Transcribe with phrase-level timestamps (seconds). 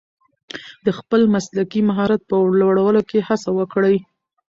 [0.85, 3.95] د خپل مسلکي مهارت په لوړولو کې هڅه وکړئ.